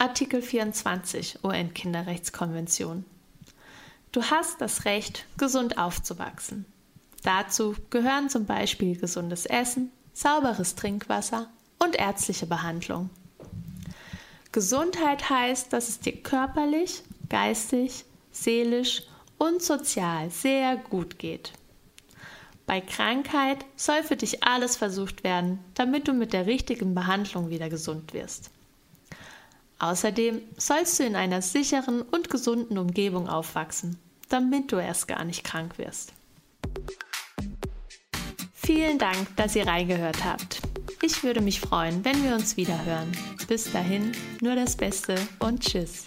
[0.00, 3.04] Artikel 24 UN-Kinderrechtskonvention.
[4.12, 6.66] Du hast das Recht, gesund aufzuwachsen.
[7.24, 11.48] Dazu gehören zum Beispiel gesundes Essen, sauberes Trinkwasser
[11.80, 13.10] und ärztliche Behandlung.
[14.52, 19.02] Gesundheit heißt, dass es dir körperlich, geistig, seelisch
[19.36, 21.54] und sozial sehr gut geht.
[22.66, 27.68] Bei Krankheit soll für dich alles versucht werden, damit du mit der richtigen Behandlung wieder
[27.68, 28.52] gesund wirst.
[29.78, 35.44] Außerdem sollst du in einer sicheren und gesunden Umgebung aufwachsen, damit du erst gar nicht
[35.44, 36.12] krank wirst.
[38.52, 40.60] Vielen Dank, dass ihr reingehört habt.
[41.00, 43.10] Ich würde mich freuen, wenn wir uns wieder hören.
[43.46, 46.06] Bis dahin, nur das Beste und Tschüss.